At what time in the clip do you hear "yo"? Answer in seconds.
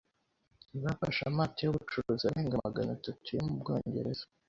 3.35-3.41